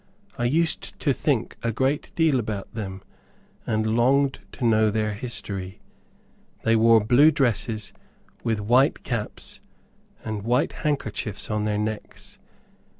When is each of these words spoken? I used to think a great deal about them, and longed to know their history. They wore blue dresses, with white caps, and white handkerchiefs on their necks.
I 0.35 0.45
used 0.45 0.99
to 1.01 1.13
think 1.13 1.57
a 1.61 1.71
great 1.71 2.11
deal 2.15 2.39
about 2.39 2.73
them, 2.73 3.03
and 3.67 3.95
longed 3.95 4.39
to 4.53 4.65
know 4.65 4.89
their 4.89 5.13
history. 5.13 5.79
They 6.63 6.75
wore 6.75 7.05
blue 7.05 7.29
dresses, 7.29 7.93
with 8.43 8.59
white 8.61 9.03
caps, 9.03 9.61
and 10.23 10.41
white 10.41 10.73
handkerchiefs 10.73 11.51
on 11.51 11.65
their 11.65 11.77
necks. 11.77 12.39